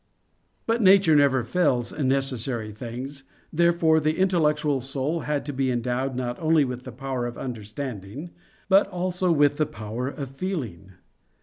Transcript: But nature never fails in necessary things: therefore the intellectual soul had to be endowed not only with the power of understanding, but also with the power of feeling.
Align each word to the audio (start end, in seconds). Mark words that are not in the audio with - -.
But 0.65 0.81
nature 0.81 1.15
never 1.15 1.43
fails 1.43 1.93
in 1.93 2.07
necessary 2.07 2.71
things: 2.71 3.23
therefore 3.53 3.99
the 3.99 4.17
intellectual 4.17 4.81
soul 4.81 5.19
had 5.19 5.45
to 5.45 5.53
be 5.53 5.69
endowed 5.69 6.15
not 6.15 6.39
only 6.39 6.65
with 6.65 6.85
the 6.85 6.91
power 6.91 7.27
of 7.27 7.37
understanding, 7.37 8.31
but 8.67 8.87
also 8.87 9.31
with 9.31 9.57
the 9.57 9.67
power 9.67 10.07
of 10.07 10.29
feeling. 10.31 10.93